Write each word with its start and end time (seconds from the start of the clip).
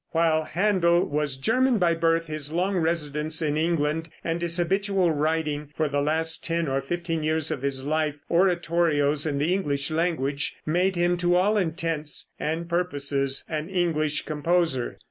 While 0.13 0.45
Händel 0.45 1.07
was 1.07 1.37
German 1.37 1.77
by 1.77 1.93
birth, 1.93 2.25
his 2.25 2.51
long 2.51 2.75
residence 2.77 3.39
in 3.39 3.55
England 3.55 4.09
and 4.23 4.41
his 4.41 4.57
habitual 4.57 5.11
writing 5.11 5.69
for 5.75 5.87
the 5.87 6.01
last 6.01 6.43
ten 6.43 6.67
or 6.67 6.81
fifteen 6.81 7.21
years 7.21 7.51
of 7.51 7.61
his 7.61 7.83
life 7.83 8.17
oratorios 8.27 9.27
in 9.27 9.37
the 9.37 9.53
English 9.53 9.91
language, 9.91 10.55
made 10.65 10.95
him, 10.95 11.17
to 11.17 11.35
all 11.35 11.55
intents 11.55 12.31
and 12.39 12.67
purposes, 12.67 13.43
an 13.47 13.69
English 13.69 14.25
composer. 14.25 14.97